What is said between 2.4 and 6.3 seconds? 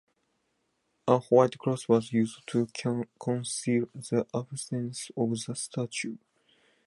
to conceal the absence of the statue.